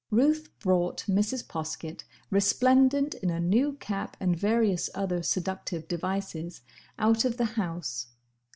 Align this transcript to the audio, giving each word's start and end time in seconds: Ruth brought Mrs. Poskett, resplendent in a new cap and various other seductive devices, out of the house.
Ruth 0.09 0.49
brought 0.57 1.05
Mrs. 1.07 1.43
Poskett, 1.45 2.05
resplendent 2.31 3.13
in 3.13 3.29
a 3.29 3.39
new 3.39 3.73
cap 3.73 4.17
and 4.19 4.35
various 4.35 4.89
other 4.95 5.21
seductive 5.21 5.87
devices, 5.87 6.63
out 6.97 7.23
of 7.23 7.37
the 7.37 7.45
house. 7.53 8.07